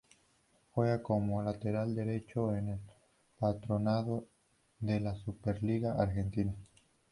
[0.71, 2.79] Juega como lateral derecho en
[3.37, 4.25] Patronato
[4.79, 6.55] de la Superliga Argentina.